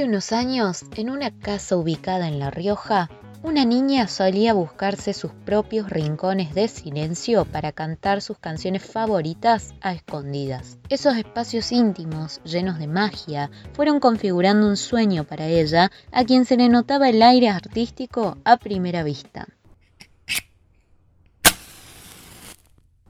Hace 0.00 0.08
unos 0.08 0.32
años, 0.32 0.86
en 0.96 1.10
una 1.10 1.30
casa 1.30 1.76
ubicada 1.76 2.26
en 2.26 2.38
La 2.38 2.50
Rioja, 2.50 3.10
una 3.42 3.66
niña 3.66 4.08
solía 4.08 4.54
buscarse 4.54 5.12
sus 5.12 5.32
propios 5.44 5.90
rincones 5.90 6.54
de 6.54 6.68
silencio 6.68 7.44
para 7.44 7.72
cantar 7.72 8.22
sus 8.22 8.38
canciones 8.38 8.82
favoritas 8.82 9.74
a 9.82 9.92
escondidas. 9.92 10.78
Esos 10.88 11.18
espacios 11.18 11.70
íntimos, 11.70 12.40
llenos 12.44 12.78
de 12.78 12.86
magia, 12.86 13.50
fueron 13.74 14.00
configurando 14.00 14.66
un 14.68 14.78
sueño 14.78 15.24
para 15.24 15.48
ella, 15.48 15.90
a 16.12 16.24
quien 16.24 16.46
se 16.46 16.56
le 16.56 16.70
notaba 16.70 17.10
el 17.10 17.20
aire 17.20 17.50
artístico 17.50 18.38
a 18.44 18.56
primera 18.56 19.02
vista. 19.02 19.48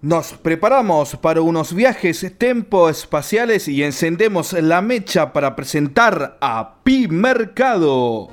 Nos 0.03 0.33
preparamos 0.33 1.17
para 1.17 1.43
unos 1.43 1.75
viajes 1.75 2.27
tempo 2.39 2.89
espaciales 2.89 3.69
y 3.69 3.83
encendemos 3.83 4.55
la 4.55 4.81
mecha 4.81 5.35
para 5.35 5.55
presentar 5.55 6.39
a 6.41 6.77
Pi 6.83 7.07
Mercado. 7.09 8.31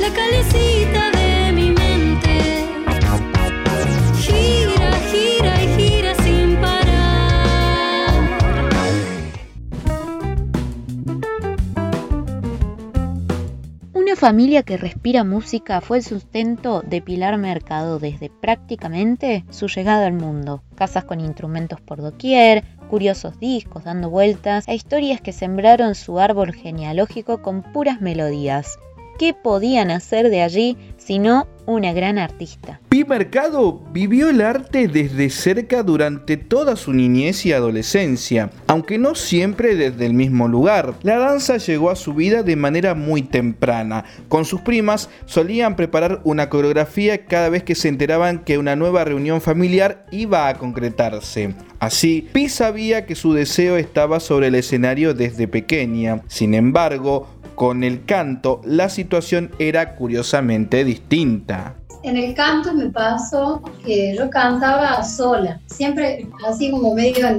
La 0.00 0.08
familia 14.24 14.62
que 14.62 14.78
respira 14.78 15.22
música 15.22 15.82
fue 15.82 15.98
el 15.98 16.02
sustento 16.02 16.80
de 16.80 17.02
Pilar 17.02 17.36
Mercado 17.36 17.98
desde 17.98 18.30
prácticamente 18.30 19.44
su 19.50 19.66
llegada 19.66 20.06
al 20.06 20.14
mundo. 20.14 20.62
Casas 20.76 21.04
con 21.04 21.20
instrumentos 21.20 21.82
por 21.82 22.00
doquier, 22.00 22.64
curiosos 22.88 23.38
discos 23.38 23.84
dando 23.84 24.08
vueltas 24.08 24.66
a 24.66 24.72
historias 24.72 25.20
que 25.20 25.34
sembraron 25.34 25.94
su 25.94 26.18
árbol 26.18 26.54
genealógico 26.54 27.42
con 27.42 27.62
puras 27.62 28.00
melodías. 28.00 28.78
¿Qué 29.18 29.34
podían 29.34 29.90
hacer 29.90 30.30
de 30.30 30.40
allí 30.40 30.78
sino 31.04 31.46
una 31.66 31.92
gran 31.92 32.18
artista? 32.18 32.80
Pi 32.88 33.04
Mercado 33.04 33.82
vivió 33.92 34.30
el 34.30 34.40
arte 34.40 34.88
desde 34.88 35.30
cerca 35.30 35.82
durante 35.82 36.36
toda 36.36 36.76
su 36.76 36.92
niñez 36.92 37.44
y 37.46 37.52
adolescencia, 37.52 38.50
aunque 38.66 38.98
no 38.98 39.14
siempre 39.14 39.74
desde 39.74 40.06
el 40.06 40.14
mismo 40.14 40.48
lugar. 40.48 40.94
La 41.02 41.18
danza 41.18 41.56
llegó 41.58 41.90
a 41.90 41.96
su 41.96 42.14
vida 42.14 42.42
de 42.42 42.56
manera 42.56 42.94
muy 42.94 43.22
temprana. 43.22 44.04
Con 44.28 44.44
sus 44.44 44.60
primas 44.60 45.10
solían 45.26 45.76
preparar 45.76 46.20
una 46.24 46.48
coreografía 46.48 47.26
cada 47.26 47.48
vez 47.48 47.62
que 47.62 47.74
se 47.74 47.88
enteraban 47.88 48.40
que 48.40 48.58
una 48.58 48.76
nueva 48.76 49.04
reunión 49.04 49.40
familiar 49.40 50.06
iba 50.10 50.48
a 50.48 50.54
concretarse. 50.54 51.54
Así, 51.80 52.28
Pi 52.32 52.48
sabía 52.48 53.04
que 53.04 53.14
su 53.14 53.34
deseo 53.34 53.76
estaba 53.76 54.20
sobre 54.20 54.46
el 54.46 54.54
escenario 54.54 55.12
desde 55.12 55.48
pequeña. 55.48 56.22
Sin 56.28 56.54
embargo, 56.54 57.28
con 57.54 57.84
el 57.84 58.04
canto 58.04 58.60
la 58.64 58.88
situación 58.88 59.50
era 59.58 59.96
curiosamente 59.96 60.84
distinta. 60.84 61.76
En 62.02 62.18
el 62.18 62.34
canto 62.34 62.74
me 62.74 62.90
pasó 62.90 63.62
que 63.82 64.14
yo 64.14 64.28
cantaba 64.28 65.02
sola, 65.02 65.58
siempre 65.66 66.28
así 66.46 66.70
como 66.70 66.94
medio 66.94 67.26
a 67.26 67.32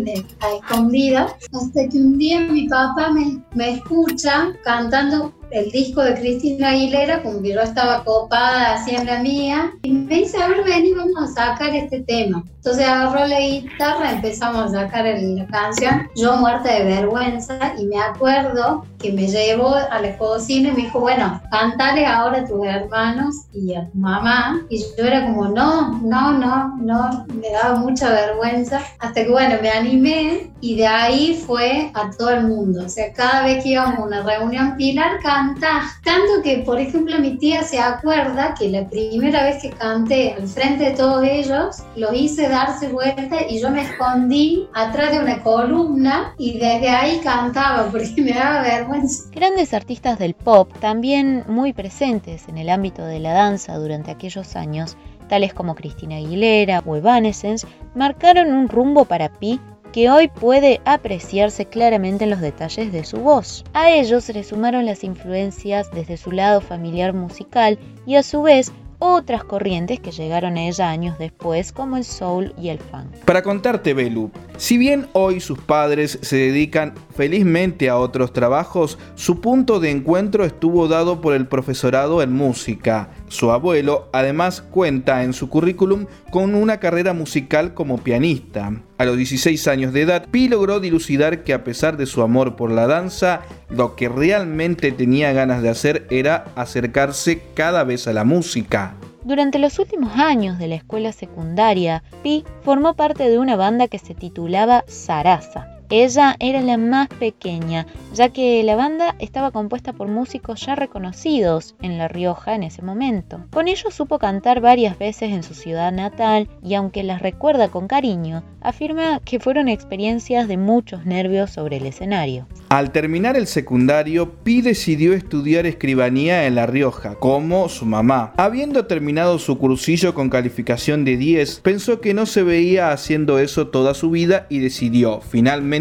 escondida, 0.56 1.38
hasta 1.54 1.88
que 1.88 1.98
un 2.00 2.18
día 2.18 2.40
mi 2.40 2.68
papá 2.68 3.12
me, 3.12 3.40
me 3.54 3.74
escucha 3.74 4.48
cantando 4.64 5.32
el 5.52 5.70
disco 5.70 6.02
de 6.02 6.16
Cristina 6.16 6.70
Aguilera, 6.70 7.22
como 7.22 7.44
que 7.44 7.54
yo 7.54 7.62
estaba 7.62 8.04
copada 8.04 8.74
haciendo 8.74 9.12
mía, 9.22 9.72
y 9.84 9.92
me 9.92 10.16
dice, 10.16 10.42
a 10.42 10.48
ver, 10.48 10.64
vení, 10.64 10.94
vamos 10.94 11.38
a 11.38 11.52
sacar 11.52 11.76
este 11.76 12.02
tema. 12.02 12.44
Entonces 12.66 12.88
agarró 12.88 13.28
la 13.28 13.40
guitarra, 13.42 14.12
empezamos 14.12 14.74
a 14.74 14.86
sacar 14.86 15.06
el- 15.06 15.36
la 15.36 15.46
canción, 15.46 16.10
yo 16.16 16.36
muerta 16.38 16.74
de 16.74 16.84
vergüenza, 16.84 17.60
y 17.78 17.86
me 17.86 18.02
acuerdo 18.02 18.84
que 18.98 19.14
me 19.14 19.28
llevó 19.28 19.76
a 19.76 20.02
la 20.02 20.18
cocina 20.18 20.70
y 20.70 20.72
me 20.72 20.82
dijo, 20.82 21.00
bueno, 21.00 21.40
cántale 21.52 22.08
ahora 22.08 22.40
a 22.40 22.46
tus 22.46 22.66
hermanos 22.66 23.36
y 23.54 23.76
a 23.76 23.86
tu 23.88 23.96
mamá. 24.00 24.66
Y 24.70 24.80
yo 24.98 25.06
era 25.06 25.28
como, 25.28 25.48
no, 25.50 26.00
no, 26.02 26.32
no, 26.40 26.76
no, 26.78 27.26
me 27.40 27.52
daba 27.52 27.78
mucha 27.78 28.10
vergüenza. 28.10 28.82
Hasta 28.98 29.24
que, 29.26 29.30
bueno, 29.30 29.58
me 29.62 29.70
animé 29.70 30.50
y 30.60 30.76
de 30.78 30.88
ahí 30.88 31.44
fue 31.46 31.92
a 31.94 32.10
todo 32.18 32.32
el 32.32 32.48
mundo. 32.48 32.84
O 32.84 32.90
sea, 32.90 33.14
cada 33.14 33.44
vez 33.44 33.64
que 33.64 33.70
íbamos 33.70 34.00
a 34.00 34.04
una 34.06 34.24
reunión, 34.24 34.76
Pilar 34.76 35.20
canta. 35.22 35.84
Tanto 36.04 36.42
que, 36.44 36.64
por 36.66 36.80
ejemplo, 36.80 37.20
mi 37.20 37.38
tía 37.38 37.62
se 37.62 37.80
acuerda 37.80 38.56
que 38.58 38.70
la 38.70 38.88
primera 38.88 39.44
vez 39.44 39.62
que 39.62 39.70
canté 39.70 40.34
al 40.34 40.48
frente 40.48 40.86
de 40.86 40.92
todos 40.92 41.24
ellos, 41.24 41.84
los 41.96 42.12
hice 42.16 42.48
darse 42.56 42.88
vuelta 42.88 43.48
y 43.50 43.60
yo 43.60 43.70
me 43.70 43.82
escondí 43.82 44.70
atrás 44.74 45.12
de 45.12 45.20
una 45.20 45.44
columna 45.44 46.34
y 46.38 46.54
desde 46.54 46.90
ahí 46.90 47.20
cantaba 47.22 47.90
porque 47.92 48.14
me 48.22 48.32
daba 48.32 48.62
vergüenza. 48.62 49.30
Grandes 49.32 49.74
artistas 49.74 50.18
del 50.18 50.36
pop, 50.36 50.72
también 50.80 51.44
muy 51.48 51.74
presentes 51.74 52.48
en 52.48 52.58
el 52.58 52.70
ámbito 52.70 53.06
de 53.06 53.20
la 53.20 53.34
danza 53.34 53.78
durante 53.78 54.12
aquellos 54.12 54.56
años, 54.56 54.96
tales 55.28 55.54
como 55.54 55.76
Cristina 55.76 56.16
Aguilera 56.16 56.82
o 56.86 56.96
Evanescence, 56.96 57.68
marcaron 57.94 58.54
un 58.54 58.70
rumbo 58.70 59.04
para 59.04 59.30
Pi 59.30 59.60
que 59.92 60.10
hoy 60.10 60.28
puede 60.28 60.82
apreciarse 60.86 61.66
claramente 61.66 62.26
en 62.26 62.30
los 62.30 62.42
detalles 62.42 62.92
de 62.92 63.06
su 63.06 63.18
voz. 63.18 63.64
A 63.74 63.92
ellos 63.92 64.26
se 64.26 64.34
le 64.34 64.44
sumaron 64.44 64.86
las 64.86 65.04
influencias 65.04 65.90
desde 65.92 66.18
su 66.18 66.32
lado 66.32 66.60
familiar 66.62 67.14
musical 67.14 67.80
y 68.06 68.16
a 68.16 68.24
su 68.24 68.42
vez 68.42 68.74
otras 69.00 69.44
corrientes 69.44 70.00
que 70.00 70.12
llegaron 70.12 70.58
a 70.58 70.64
ella 70.64 70.90
años 70.90 71.18
después 71.18 71.72
como 71.72 71.98
el 71.98 72.04
soul 72.04 72.54
y 72.60 72.70
el 72.70 72.80
funk. 72.80 73.16
Para 73.26 73.44
contarte, 73.44 73.94
Belu, 73.94 74.32
si 74.58 74.78
bien 74.78 75.08
hoy 75.14 75.40
sus 75.40 75.60
padres 75.60 76.20
se 76.22 76.38
dedican 76.38 76.94
felizmente 77.16 77.90
a 77.90 77.98
otros 77.98 78.34
trabajos, 78.34 78.98
su 79.16 79.42
punto 79.42 79.80
de 79.80 79.92
encuentro 79.92 80.46
estuvo 80.46 80.88
dado 80.88 81.22
por 81.22 81.34
el 81.34 81.48
profesorado 81.48 82.22
en 82.22 82.34
música. 82.34 83.10
Su 83.28 83.52
abuelo 83.52 84.08
además 84.14 84.62
cuenta 84.62 85.24
en 85.24 85.34
su 85.34 85.50
currículum 85.50 86.06
con 86.32 86.56
una 86.56 86.80
carrera 86.80 87.14
musical 87.14 87.74
como 87.74 87.98
pianista. 87.98 88.72
A 88.98 89.06
los 89.06 89.18
16 89.18 89.68
años 89.68 89.94
de 89.94 90.02
edad, 90.02 90.28
Pi 90.30 90.48
logró 90.48 90.80
dilucidar 90.80 91.44
que 91.44 91.54
a 91.54 91.64
pesar 91.64 91.98
de 91.98 92.06
su 92.06 92.22
amor 92.22 92.56
por 92.56 92.72
la 92.72 92.88
danza, 92.88 93.42
lo 93.70 93.96
que 93.96 94.10
realmente 94.10 94.92
tenía 94.92 95.34
ganas 95.34 95.62
de 95.62 95.70
hacer 95.70 96.08
era 96.10 96.46
acercarse 96.56 97.42
cada 97.56 97.84
vez 97.84 98.08
a 98.08 98.14
la 98.14 98.24
música. 98.24 98.96
Durante 99.24 99.58
los 99.58 99.80
últimos 99.80 100.16
años 100.18 100.60
de 100.60 100.68
la 100.68 100.76
escuela 100.76 101.12
secundaria, 101.12 102.04
Pi 102.22 102.44
formó 102.62 102.94
parte 102.94 103.28
de 103.28 103.40
una 103.40 103.56
banda 103.56 103.88
que 103.88 103.98
se 103.98 104.14
titulaba 104.14 104.84
Sarasa. 104.88 105.75
Ella 105.92 106.36
era 106.40 106.62
la 106.62 106.78
más 106.78 107.08
pequeña, 107.10 107.86
ya 108.12 108.30
que 108.30 108.64
la 108.64 108.76
banda 108.76 109.16
estaba 109.20 109.52
compuesta 109.52 109.94
por 109.94 110.08
músicos 110.08 110.66
ya 110.66 110.74
reconocidos 110.74 111.76
en 111.80 112.00
La 112.00 112.08
Rioja 112.08 112.56
en 112.56 112.64
ese 112.64 112.82
momento. 112.82 113.46
Con 113.52 113.68
ellos 113.68 113.94
supo 113.94 114.18
cantar 114.18 114.62
varias 114.62 114.98
veces 114.98 115.32
en 115.32 115.44
su 115.44 115.54
ciudad 115.54 115.92
natal 115.92 116.50
y 116.64 116.74
aunque 116.74 117.04
las 117.04 117.22
recuerda 117.22 117.68
con 117.68 117.88
cariño, 117.88 118.44
afirma 118.62 119.20
que 119.24 119.40
fueron 119.40 119.68
experiencias 119.68 120.48
de 120.48 120.58
muchos 120.58 121.06
nervios 121.06 121.52
sobre 121.52 121.78
el 121.78 121.86
escenario. 121.86 122.48
Al 122.70 122.92
terminar 122.92 123.38
el 123.38 123.46
secundario, 123.46 124.34
Pi 124.44 124.62
decidió 124.62 125.14
estudiar 125.14 125.68
escribanía 125.68 126.48
en 126.48 126.56
La 126.56 126.66
Rioja, 126.66 127.14
como 127.16 127.70
su 127.70 127.86
mamá. 127.86 128.34
Habiendo 128.38 128.88
terminado 128.88 129.38
su 129.38 129.60
cursillo 129.60 130.16
con 130.16 130.30
calificación 130.30 131.06
de 131.06 131.16
10, 131.16 131.60
pensó 131.60 132.02
que 132.02 132.16
no 132.16 132.26
se 132.26 132.42
veía 132.42 132.92
haciendo 132.92 133.38
eso 133.38 133.68
toda 133.68 133.94
su 133.94 134.10
vida 134.10 134.48
y 134.50 134.60
decidió 134.60 135.22
finalmente 135.22 135.75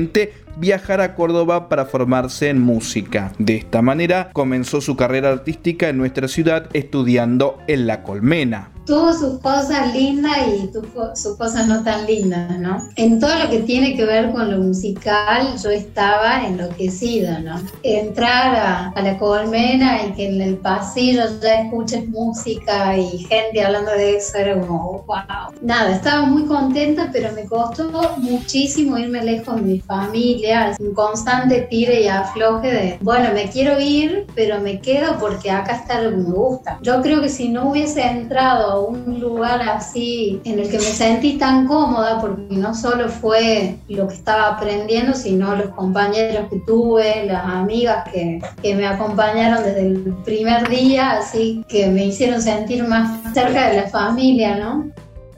viajar 0.56 1.00
a 1.00 1.14
Córdoba 1.14 1.68
para 1.68 1.86
formarse 1.86 2.48
en 2.48 2.60
música. 2.60 3.32
De 3.38 3.56
esta 3.56 3.82
manera 3.82 4.30
comenzó 4.32 4.80
su 4.80 4.96
carrera 4.96 5.30
artística 5.30 5.88
en 5.88 5.98
nuestra 5.98 6.28
ciudad 6.28 6.68
estudiando 6.72 7.58
en 7.66 7.86
La 7.86 8.02
Colmena. 8.02 8.73
Tuvo 8.86 9.12
sus 9.12 9.38
cosas 9.40 9.94
lindas 9.94 10.36
y 10.48 10.70
sus 11.14 11.36
cosas 11.36 11.66
no 11.66 11.82
tan 11.82 12.06
lindas, 12.06 12.58
¿no? 12.58 12.78
En 12.96 13.18
todo 13.18 13.34
lo 13.38 13.50
que 13.50 13.60
tiene 13.60 13.96
que 13.96 14.04
ver 14.04 14.32
con 14.32 14.50
lo 14.50 14.58
musical, 14.58 15.56
yo 15.62 15.70
estaba 15.70 16.44
enloquecida, 16.44 17.38
¿no? 17.40 17.60
Entrar 17.82 18.54
a, 18.54 18.88
a 18.88 19.02
la 19.02 19.18
colmena 19.18 20.04
y 20.04 20.12
que 20.12 20.28
en 20.28 20.40
el 20.40 20.56
pasillo 20.56 21.22
ya 21.40 21.62
escuches 21.62 22.08
música 22.08 22.96
y 22.96 23.18
gente 23.18 23.62
hablando 23.62 23.90
de 23.92 24.16
eso 24.16 24.38
era 24.38 24.60
como, 24.60 25.04
wow. 25.06 25.54
Nada, 25.62 25.92
estaba 25.92 26.26
muy 26.26 26.44
contenta, 26.44 27.10
pero 27.12 27.32
me 27.32 27.44
costó 27.44 28.16
muchísimo 28.18 28.98
irme 28.98 29.24
lejos 29.24 29.56
de 29.56 29.62
mi 29.62 29.80
familia, 29.80 30.76
un 30.78 30.94
constante 30.94 31.62
tire 31.62 32.02
y 32.02 32.08
afloje 32.08 32.70
de, 32.70 32.98
bueno, 33.00 33.30
me 33.32 33.48
quiero 33.48 33.80
ir, 33.80 34.26
pero 34.34 34.60
me 34.60 34.80
quedo 34.80 35.18
porque 35.18 35.50
acá 35.50 35.76
está 35.76 36.00
lo 36.00 36.10
que 36.10 36.16
me 36.16 36.30
gusta. 36.30 36.78
Yo 36.82 37.00
creo 37.00 37.20
que 37.20 37.28
si 37.28 37.48
no 37.48 37.70
hubiese 37.70 38.02
entrado 38.02 38.73
un 38.80 39.20
lugar 39.20 39.62
así 39.62 40.40
en 40.44 40.58
el 40.58 40.68
que 40.68 40.78
me 40.78 40.84
sentí 40.84 41.38
tan 41.38 41.66
cómoda, 41.66 42.20
porque 42.20 42.56
no 42.56 42.74
solo 42.74 43.08
fue 43.08 43.76
lo 43.88 44.08
que 44.08 44.14
estaba 44.14 44.48
aprendiendo, 44.48 45.14
sino 45.14 45.54
los 45.56 45.70
compañeros 45.70 46.48
que 46.50 46.60
tuve, 46.66 47.26
las 47.26 47.44
amigas 47.44 48.08
que, 48.10 48.40
que 48.62 48.74
me 48.74 48.86
acompañaron 48.86 49.62
desde 49.62 49.86
el 49.86 50.14
primer 50.24 50.68
día, 50.68 51.12
así 51.12 51.64
que 51.68 51.88
me 51.88 52.06
hicieron 52.06 52.40
sentir 52.40 52.84
más 52.84 53.32
cerca 53.32 53.70
de 53.70 53.76
la 53.76 53.88
familia, 53.88 54.56
¿no? 54.56 54.90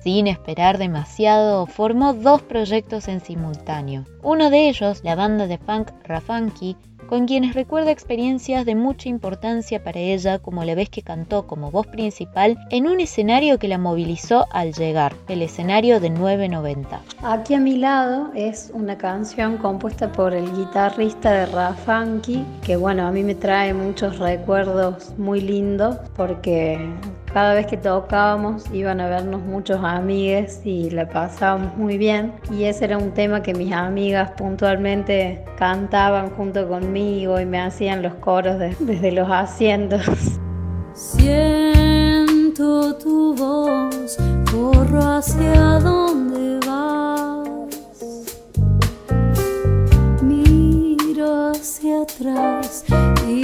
Sin 0.07 0.29
esperar 0.29 0.79
demasiado, 0.79 1.67
formó 1.67 2.15
dos 2.15 2.41
proyectos 2.41 3.09
en 3.09 3.21
simultáneo. 3.21 4.05
Uno 4.23 4.51
de 4.51 4.69
ellos, 4.69 5.01
la 5.03 5.17
banda 5.17 5.49
de 5.49 5.59
punk 5.59 5.91
Rafanki, 6.05 6.77
con 7.09 7.27
quienes 7.27 7.55
recuerda 7.57 7.91
experiencias 7.91 8.65
de 8.65 8.77
mucha 8.77 9.09
importancia 9.09 9.83
para 9.83 9.99
ella, 9.99 10.39
como 10.39 10.63
la 10.63 10.77
vez 10.77 10.91
que 10.91 11.03
cantó 11.03 11.49
como 11.49 11.73
voz 11.73 11.89
principal 11.89 12.57
en 12.71 12.87
un 12.87 13.01
escenario 13.01 13.59
que 13.59 13.67
la 13.67 13.79
movilizó 13.79 14.47
al 14.53 14.75
llegar, 14.75 15.13
el 15.27 15.43
escenario 15.43 15.99
de 15.99 16.11
990. 16.11 17.01
Aquí 17.25 17.55
a 17.55 17.59
mi 17.59 17.77
lado 17.77 18.31
es 18.37 18.71
una 18.73 18.97
canción 18.97 19.57
compuesta 19.57 20.13
por 20.13 20.35
el 20.35 20.49
guitarrista 20.55 21.33
de 21.33 21.47
Rafanki, 21.47 22.45
que 22.65 22.77
bueno, 22.77 23.09
a 23.09 23.11
mí 23.11 23.25
me 23.25 23.35
trae 23.35 23.75
muchos 23.75 24.21
recuerdos 24.21 25.19
muy 25.19 25.41
lindos 25.41 25.97
porque 26.17 26.79
cada 27.37 27.53
vez 27.53 27.67
que 27.67 27.77
tocábamos 27.77 28.65
iban 28.73 28.99
a 28.99 29.11
vernos 29.11 29.43
muchos 29.43 29.85
amigues 29.85 30.63
y 30.65 30.89
la 30.89 31.07
pasábamos 31.07 31.77
muy 31.77 31.99
bien. 31.99 32.33
Y 32.51 32.65
ese 32.65 32.87
era 32.87 32.97
un 32.97 33.11
tema 33.11 33.43
que 33.43 33.53
mis 33.53 33.75
amigas 33.75 34.31
puntualmente 34.39 35.45
cantaban 35.59 36.31
junto 36.31 36.67
conmigo 36.67 37.39
y 37.39 37.45
me 37.45 37.61
hacían 37.61 38.01
los 38.03 38.15
coros 38.15 38.59
de- 38.59 38.75
desde 38.81 39.13
los 39.13 39.29
asientos. 39.31 40.01
Siento 40.95 42.97
tu 42.97 43.35
voz, 43.35 44.17
corro 44.51 45.01
hacia 45.03 45.79
donde 45.81 46.67
vas. 46.67 47.49
Miro 50.23 51.51
hacia 51.51 52.01
atrás 52.01 52.83
y 53.29 53.43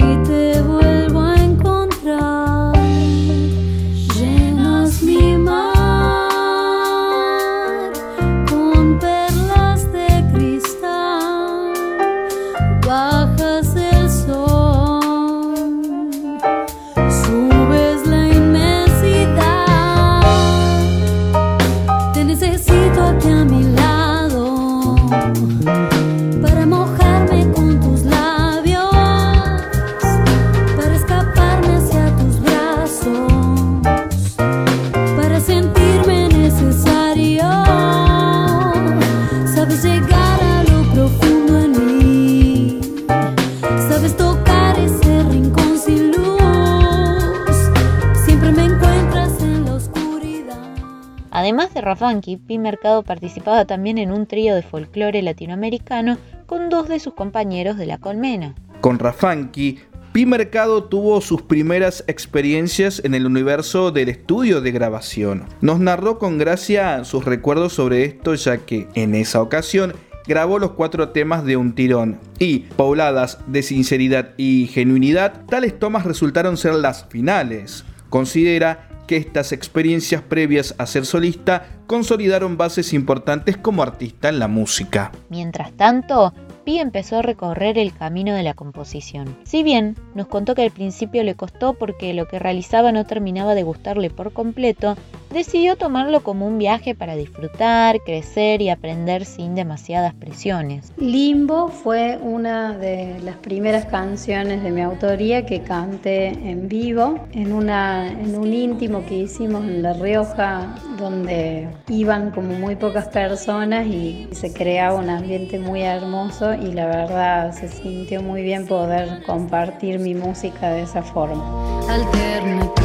De 51.93 51.99
Rafanki, 51.99 52.37
Pi 52.37 52.57
Mercado 52.57 53.03
participaba 53.03 53.65
también 53.65 53.99
en 53.99 54.11
un 54.11 54.25
trío 54.25 54.55
de 54.55 54.63
folclore 54.63 55.21
latinoamericano 55.21 56.17
con 56.47 56.69
dos 56.69 56.89
de 56.89 56.99
sus 56.99 57.13
compañeros 57.13 57.77
de 57.77 57.85
la 57.85 57.99
Colmena. 57.99 58.55
Con 58.81 58.97
Rafanki, 58.97 59.77
Pi 60.11 60.25
Mercado 60.25 60.85
tuvo 60.85 61.21
sus 61.21 61.43
primeras 61.43 62.03
experiencias 62.07 62.99
en 63.05 63.13
el 63.13 63.27
universo 63.27 63.91
del 63.91 64.09
estudio 64.09 64.59
de 64.59 64.71
grabación. 64.71 65.45
Nos 65.61 65.79
narró 65.79 66.17
con 66.17 66.39
gracia 66.39 67.05
sus 67.05 67.25
recuerdos 67.25 67.73
sobre 67.73 68.05
esto 68.05 68.33
ya 68.33 68.57
que 68.57 68.87
en 68.95 69.13
esa 69.13 69.43
ocasión 69.43 69.93
grabó 70.25 70.57
los 70.57 70.71
cuatro 70.71 71.09
temas 71.09 71.45
de 71.45 71.57
un 71.57 71.75
tirón 71.75 72.19
y, 72.39 72.61
pobladas 72.75 73.37
de 73.45 73.61
sinceridad 73.61 74.31
y 74.35 74.65
genuinidad, 74.65 75.45
tales 75.45 75.77
tomas 75.77 76.05
resultaron 76.05 76.57
ser 76.57 76.73
las 76.73 77.05
finales. 77.05 77.85
Considera 78.09 78.89
que 79.13 79.17
estas 79.17 79.51
experiencias 79.51 80.23
previas 80.23 80.73
a 80.79 80.87
ser 80.87 81.05
solista 81.05 81.67
consolidaron 81.85 82.57
bases 82.57 82.93
importantes 82.93 83.57
como 83.57 83.83
artista 83.83 84.27
en 84.27 84.39
la 84.39 84.47
música. 84.47 85.11
Mientras 85.29 85.71
tanto, 85.73 86.33
Pi 86.65 86.79
empezó 86.79 87.19
a 87.19 87.21
recorrer 87.21 87.77
el 87.77 87.93
camino 87.93 88.33
de 88.33 88.41
la 88.41 88.55
composición. 88.55 89.37
Si 89.43 89.61
bien 89.61 89.97
nos 90.15 90.25
contó 90.25 90.55
que 90.55 90.63
al 90.63 90.71
principio 90.71 91.23
le 91.23 91.35
costó 91.35 91.75
porque 91.75 92.15
lo 92.15 92.27
que 92.27 92.39
realizaba 92.39 92.91
no 92.91 93.05
terminaba 93.05 93.53
de 93.53 93.61
gustarle 93.61 94.09
por 94.09 94.33
completo, 94.33 94.97
decidió 95.33 95.75
tomarlo 95.75 96.21
como 96.21 96.47
un 96.47 96.57
viaje 96.57 96.95
para 96.95 97.15
disfrutar, 97.15 97.99
crecer 98.01 98.61
y 98.61 98.69
aprender 98.69 99.25
sin 99.25 99.55
demasiadas 99.55 100.13
presiones. 100.13 100.93
Limbo 100.97 101.69
fue 101.69 102.17
una 102.21 102.73
de 102.77 103.19
las 103.23 103.35
primeras 103.37 103.85
canciones 103.85 104.63
de 104.63 104.71
mi 104.71 104.81
autoría 104.81 105.45
que 105.45 105.61
canté 105.61 106.27
en 106.27 106.67
vivo 106.67 107.19
en, 107.33 107.51
una, 107.51 108.09
en 108.09 108.37
un 108.37 108.53
íntimo 108.53 109.05
que 109.05 109.15
hicimos 109.15 109.63
en 109.63 109.81
La 109.81 109.93
Rioja 109.93 110.75
donde 110.97 111.67
iban 111.89 112.31
como 112.31 112.53
muy 112.53 112.75
pocas 112.75 113.07
personas 113.09 113.87
y 113.87 114.27
se 114.31 114.53
creaba 114.53 114.95
un 114.95 115.09
ambiente 115.09 115.59
muy 115.59 115.81
hermoso 115.81 116.53
y 116.53 116.71
la 116.71 116.85
verdad 116.85 117.51
se 117.51 117.67
sintió 117.67 118.21
muy 118.21 118.43
bien 118.43 118.67
poder 118.67 119.23
compartir 119.25 119.99
mi 119.99 120.13
música 120.13 120.69
de 120.69 120.83
esa 120.83 121.01
forma. 121.01 121.43
alternativa. 121.89 122.82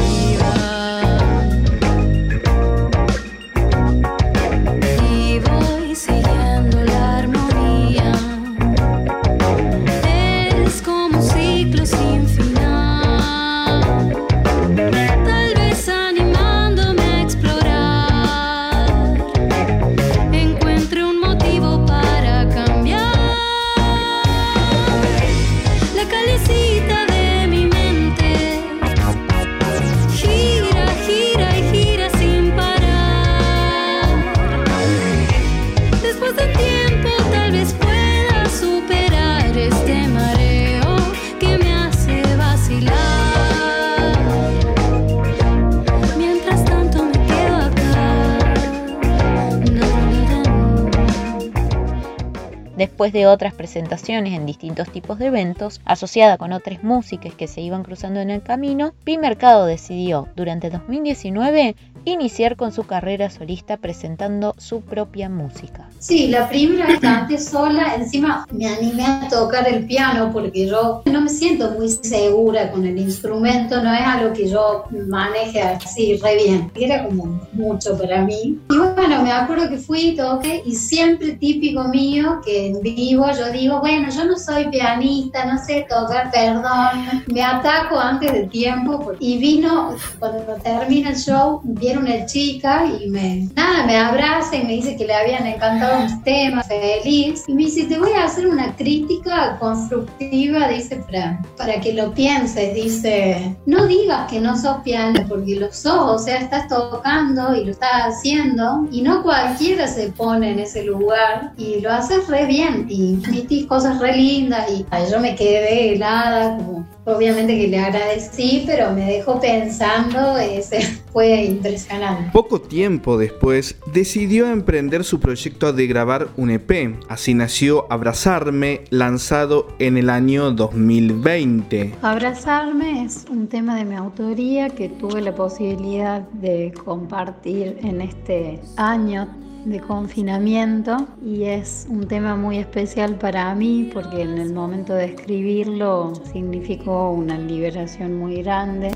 Después 52.99 53.13
de 53.13 53.27
otras 53.27 53.53
presentaciones 53.53 54.33
en 54.33 54.45
distintos 54.45 54.91
tipos 54.91 55.19
de 55.19 55.27
eventos, 55.27 55.79
asociada 55.85 56.37
con 56.37 56.51
otras 56.51 56.83
músicas 56.83 57.33
que 57.33 57.47
se 57.47 57.61
iban 57.61 57.81
cruzando 57.81 58.19
en 58.19 58.29
el 58.29 58.43
camino, 58.43 58.91
Pi 59.05 59.17
Mercado 59.17 59.65
decidió, 59.65 60.27
durante 60.35 60.69
2019, 60.69 61.77
iniciar 62.03 62.55
con 62.55 62.71
su 62.71 62.83
carrera 62.83 63.29
solista 63.29 63.77
presentando 63.77 64.53
su 64.57 64.81
propia 64.81 65.29
música. 65.29 65.89
Sí, 65.99 66.27
la 66.27 66.47
primera 66.49 66.87
vez 66.87 66.99
canté 66.99 67.37
sola, 67.37 67.95
encima 67.95 68.45
me 68.51 68.67
animé 68.67 69.05
a 69.05 69.27
tocar 69.29 69.67
el 69.67 69.85
piano 69.85 70.31
porque 70.31 70.67
yo 70.67 71.01
no 71.05 71.21
me 71.21 71.29
siento 71.29 71.71
muy 71.71 71.89
segura 71.89 72.71
con 72.71 72.85
el 72.85 72.97
instrumento, 72.97 73.81
no 73.81 73.93
es 73.93 74.01
algo 74.01 74.33
que 74.33 74.49
yo 74.49 74.85
maneje 75.07 75.61
así 75.61 76.17
re 76.17 76.35
bien. 76.35 76.71
Era 76.75 77.05
como 77.05 77.39
mucho 77.53 77.97
para 77.97 78.23
mí. 78.23 78.59
Y 78.69 78.77
bueno, 78.77 79.23
me 79.23 79.31
acuerdo 79.31 79.69
que 79.69 79.77
fui, 79.77 80.15
toqué 80.15 80.63
y 80.65 80.73
siempre 80.75 81.33
típico 81.33 81.83
mío 81.85 82.41
que 82.43 82.67
en 82.67 82.81
vivo 82.95 83.25
yo 83.37 83.51
digo, 83.51 83.79
bueno, 83.79 84.09
yo 84.09 84.25
no 84.25 84.37
soy 84.37 84.67
pianista, 84.69 85.45
no 85.45 85.63
sé 85.63 85.85
tocar, 85.89 86.31
perdón, 86.31 87.23
me 87.27 87.43
ataco 87.43 87.99
antes 87.99 88.31
de 88.33 88.47
tiempo 88.47 89.13
y 89.19 89.37
vino, 89.37 89.95
cuando 90.19 90.55
termina 90.63 91.09
el 91.09 91.17
show, 91.17 91.61
vieron 91.63 92.03
una 92.03 92.25
chica 92.25 92.85
y 92.85 93.09
me, 93.09 93.49
nada, 93.55 93.85
me 93.85 93.97
abraza 93.97 94.55
y 94.55 94.63
me 94.63 94.73
dice 94.73 94.95
que 94.95 95.05
le 95.05 95.13
habían 95.13 95.45
encantado 95.45 96.03
mis 96.03 96.23
temas, 96.23 96.67
feliz. 96.67 97.43
Y 97.47 97.53
me 97.53 97.63
dice, 97.63 97.85
te 97.85 97.97
voy 97.97 98.11
a 98.11 98.25
hacer 98.25 98.47
una 98.47 98.75
crítica 98.75 99.57
constructiva, 99.59 100.67
dice, 100.67 100.97
para, 100.97 101.41
para 101.57 101.79
que 101.79 101.93
lo 101.93 102.13
pienses. 102.13 102.73
Dice, 102.73 103.55
no 103.65 103.85
digas 103.85 104.29
que 104.29 104.39
no 104.39 104.57
sos 104.57 104.77
piano, 104.83 105.19
porque 105.27 105.55
lo 105.55 105.71
sos, 105.71 106.21
o 106.21 106.23
sea, 106.23 106.37
estás 106.37 106.67
tocando 106.67 107.55
y 107.55 107.65
lo 107.65 107.71
estás 107.71 108.17
haciendo. 108.17 108.87
Y 108.91 109.01
no 109.01 109.23
cualquiera 109.23 109.87
se 109.87 110.09
pone 110.09 110.51
en 110.51 110.59
ese 110.59 110.83
lugar 110.83 111.51
y 111.57 111.81
lo 111.81 111.91
haces 111.91 112.27
re 112.27 112.45
bien. 112.45 112.78
Y 112.87 113.65
cosas 113.67 113.99
re 113.99 114.15
lindas 114.15 114.69
y 114.71 114.85
ay, 114.89 115.05
yo 115.11 115.19
me 115.19 115.35
quedé 115.35 115.93
helada, 115.93 116.57
como 116.57 116.85
Obviamente 117.09 117.57
que 117.57 117.67
le 117.67 117.79
agradecí, 117.79 118.63
pero 118.67 118.93
me 118.93 119.03
dejó 119.05 119.39
pensando, 119.41 120.37
ese 120.37 120.81
fue 121.11 121.43
impresionante. 121.43 122.29
Poco 122.31 122.61
tiempo 122.61 123.17
después 123.17 123.77
decidió 123.91 124.51
emprender 124.51 125.03
su 125.03 125.19
proyecto 125.19 125.73
de 125.73 125.87
grabar 125.87 126.27
un 126.37 126.51
EP. 126.51 126.95
Así 127.07 127.33
nació 127.33 127.87
Abrazarme, 127.89 128.81
lanzado 128.91 129.67
en 129.79 129.97
el 129.97 130.09
año 130.11 130.51
2020. 130.51 131.95
Abrazarme 132.03 133.05
es 133.05 133.25
un 133.29 133.47
tema 133.47 133.75
de 133.75 133.85
mi 133.85 133.95
autoría 133.95 134.69
que 134.69 134.89
tuve 134.89 135.21
la 135.21 135.33
posibilidad 135.33 136.21
de 136.21 136.73
compartir 136.85 137.79
en 137.81 138.01
este 138.01 138.59
año 138.77 139.27
de 139.65 139.79
confinamiento 139.79 141.07
y 141.23 141.43
es 141.43 141.87
un 141.89 142.07
tema 142.07 142.35
muy 142.35 142.57
especial 142.57 143.15
para 143.15 143.53
mí 143.55 143.89
porque 143.93 144.21
en 144.21 144.37
el 144.37 144.53
momento 144.53 144.93
de 144.93 145.05
escribirlo 145.05 146.13
significó 146.31 147.11
una 147.11 147.37
liberación 147.37 148.17
muy 148.17 148.41
grande. 148.41 148.91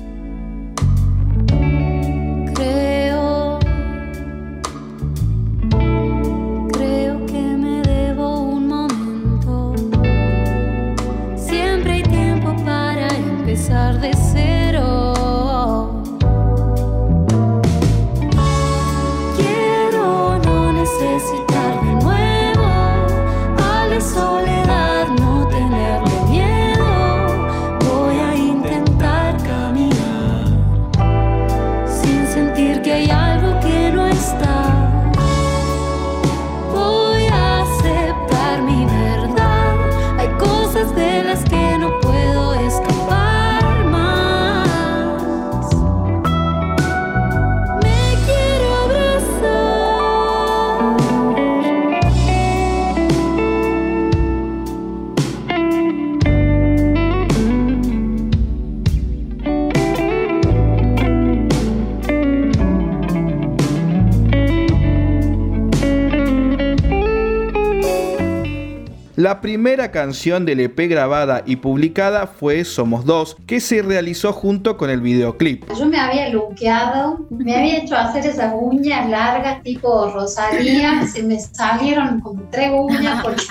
La 69.16 69.40
primera 69.40 69.92
canción 69.92 70.44
del 70.44 70.58
EP 70.58 70.76
grabada 70.88 71.44
y 71.46 71.54
publicada 71.54 72.26
fue 72.26 72.64
Somos 72.64 73.04
Dos, 73.04 73.36
que 73.46 73.60
se 73.60 73.80
realizó 73.80 74.32
junto 74.32 74.76
con 74.76 74.90
el 74.90 75.00
videoclip. 75.00 75.62
Yo 75.78 75.86
me 75.86 76.00
había 76.00 76.30
luqueado, 76.30 77.24
me 77.30 77.54
había 77.56 77.78
hecho 77.78 77.94
hacer 77.94 78.26
esas 78.26 78.52
uñas 78.56 79.08
largas 79.08 79.62
tipo 79.62 80.10
Rosalía, 80.10 81.06
se 81.06 81.22
me 81.22 81.38
salieron 81.38 82.20
como 82.22 82.42
tres 82.50 82.72
uñas 82.74 83.22
porque 83.22 83.44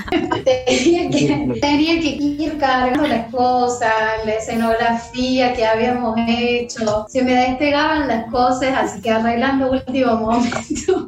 tenía 0.44 1.10
que, 1.10 1.60
tenía 1.62 2.02
que 2.02 2.10
ir 2.10 2.58
cargando 2.58 3.08
las 3.08 3.32
cosas, 3.32 3.94
la 4.26 4.34
escenografía 4.34 5.54
que 5.54 5.66
habíamos 5.66 6.20
hecho, 6.28 7.06
se 7.08 7.24
me 7.24 7.36
despegaban 7.36 8.10
las 8.10 8.30
cosas, 8.30 8.74
así 8.76 9.00
que 9.00 9.12
arreglando 9.12 9.72
último 9.72 10.18
momento. 10.18 11.08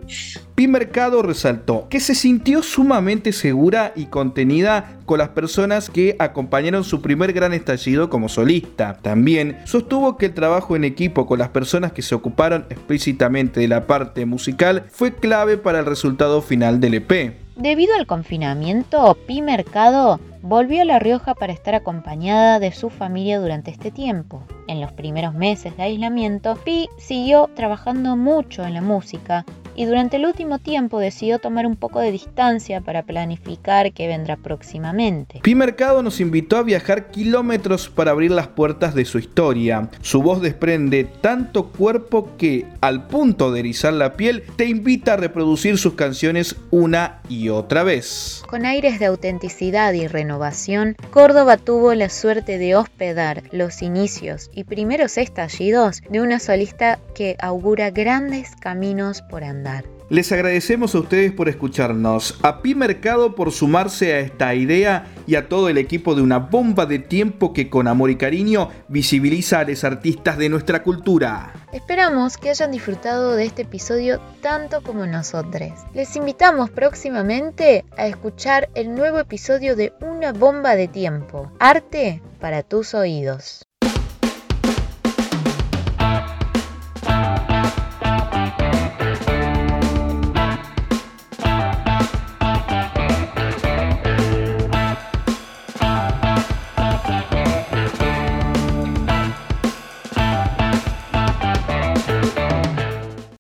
Pi 0.66 0.72
Mercado 0.72 1.22
resaltó 1.22 1.88
que 1.90 2.00
se 2.00 2.16
sintió 2.16 2.64
sumamente 2.64 3.34
segura 3.34 3.94
y 3.96 4.08
contenida 4.08 4.98
con 5.06 5.20
las 5.20 5.30
personas 5.30 5.92
que 5.92 6.16
acompañaron 6.18 6.84
su 6.84 7.04
primer 7.04 7.34
gran 7.34 7.54
estallido 7.54 8.10
como 8.10 8.30
solista. 8.30 8.98
También 9.04 9.60
sostuvo 9.66 10.18
que 10.18 10.26
el 10.26 10.34
trabajo 10.34 10.76
en 10.76 10.84
equipo 10.84 11.28
con 11.28 11.38
las 11.38 11.50
personas 11.50 11.92
que 11.92 12.02
se 12.02 12.16
ocuparon 12.16 12.66
explícitamente 12.72 13.60
de 13.60 13.68
la 13.68 13.86
parte 13.86 14.26
musical 14.26 14.86
fue 14.90 15.14
clave 15.14 15.58
para 15.58 15.78
el 15.78 15.86
resultado 15.86 16.42
final 16.42 16.80
del 16.80 16.96
EP. 16.96 17.36
Debido 17.56 17.94
al 17.94 18.08
confinamiento, 18.08 19.16
Pi 19.28 19.44
Mercado 19.44 20.20
volvió 20.42 20.82
a 20.82 20.86
La 20.86 20.98
Rioja 20.98 21.36
para 21.36 21.54
estar 21.54 21.76
acompañada 21.76 22.58
de 22.58 22.72
su 22.72 22.90
familia 22.90 23.40
durante 23.40 23.70
este 23.70 23.92
tiempo. 23.92 24.42
En 24.68 24.82
los 24.82 24.92
primeros 24.94 25.36
meses 25.36 25.78
de 25.78 25.84
aislamiento, 25.84 26.56
Pi 26.66 26.90
siguió 26.98 27.52
trabajando 27.56 28.18
mucho 28.18 28.66
en 28.66 28.74
la 28.74 28.82
música 28.82 29.46
y 29.76 29.86
durante 29.86 30.18
el 30.18 30.26
último 30.26 30.60
tiempo 30.60 31.00
decidió 31.00 31.40
tomar 31.40 31.66
un 31.66 31.76
poco 31.76 32.00
de 32.00 32.12
distancia 32.12 32.82
para 32.82 33.04
planificar 33.04 33.92
qué 33.94 34.08
vendrá 34.08 34.38
próximamente. 34.38 35.40
Pi 35.44 35.56
Mercado 35.56 36.02
nos 36.02 36.20
invitó 36.20 36.58
a 36.58 36.64
viajar 36.64 37.12
kilómetros 37.12 37.90
para 37.90 38.12
abrir 38.12 38.32
las 38.32 38.48
puertas 38.48 38.96
de 38.96 39.06
su 39.06 39.20
historia. 39.20 39.90
Su 40.02 40.22
voz 40.22 40.42
desprende 40.42 41.04
tanto 41.04 41.72
cuerpo 41.72 42.30
que, 42.38 42.66
al 42.82 43.08
punto 43.08 43.52
de 43.52 43.60
erizar 43.60 43.94
la 43.94 44.14
piel, 44.14 44.44
te 44.56 44.66
invita 44.66 45.14
a 45.14 45.18
reproducir 45.18 45.78
sus 45.78 45.94
canciones 45.94 46.56
una 46.72 47.22
y 47.30 47.50
otra 47.50 47.84
vez. 47.84 48.44
Con 48.48 48.66
aires 48.66 49.00
de 49.00 49.06
autenticidad 49.06 49.94
y 49.94 50.08
renovación, 50.08 50.96
Córdoba 51.12 51.58
tuvo 51.58 51.94
la 51.94 52.10
suerte 52.10 52.58
de 52.58 52.76
hospedar 52.76 53.44
los 53.52 53.82
inicios 53.82 54.50
y 54.54 54.64
primeros 54.64 55.18
estallidos 55.18 56.02
de 56.10 56.22
una 56.22 56.40
solista 56.40 57.00
que 57.14 57.36
augura 57.40 57.90
grandes 57.92 58.56
caminos 58.56 59.22
por 59.22 59.44
andar. 59.66 59.96
Les 60.08 60.32
agradecemos 60.32 60.94
a 60.94 61.00
ustedes 61.00 61.32
por 61.32 61.50
escucharnos, 61.50 62.38
a 62.44 62.62
Pi 62.62 62.76
Mercado 62.76 63.34
por 63.34 63.52
sumarse 63.52 64.14
a 64.14 64.20
esta 64.20 64.54
idea 64.54 65.08
y 65.26 65.34
a 65.34 65.50
todo 65.50 65.68
el 65.68 65.80
equipo 65.80 66.14
de 66.14 66.22
una 66.22 66.38
bomba 66.38 66.86
de 66.86 67.00
tiempo 67.00 67.54
que 67.54 67.72
con 67.72 67.88
amor 67.88 68.12
y 68.12 68.16
cariño 68.16 68.70
visibiliza 68.88 69.62
a 69.62 69.64
los 69.64 69.84
artistas 69.84 70.38
de 70.38 70.50
nuestra 70.50 70.84
cultura. 70.84 71.54
Esperamos 71.74 72.38
que 72.38 72.52
hayan 72.52 72.72
disfrutado 72.72 73.36
de 73.36 73.46
este 73.46 73.64
episodio 73.64 74.22
tanto 74.42 74.84
como 74.84 75.08
nosotros. 75.08 75.72
Les 75.96 76.16
invitamos 76.16 76.70
próximamente 76.70 77.84
a 77.98 78.06
escuchar 78.06 78.70
el 78.76 78.94
nuevo 78.94 79.18
episodio 79.18 79.76
de 79.76 79.92
Una 80.02 80.34
bomba 80.34 80.76
de 80.76 80.88
tiempo, 80.88 81.52
arte 81.60 82.22
para 82.40 82.62
tus 82.62 82.94
oídos. 82.94 83.66